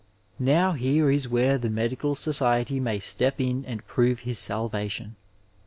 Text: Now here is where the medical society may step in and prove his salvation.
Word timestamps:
Now 0.39 0.71
here 0.71 1.11
is 1.11 1.29
where 1.29 1.59
the 1.59 1.69
medical 1.69 2.15
society 2.15 2.79
may 2.79 2.97
step 2.97 3.39
in 3.39 3.63
and 3.65 3.85
prove 3.85 4.21
his 4.21 4.39
salvation. 4.39 5.15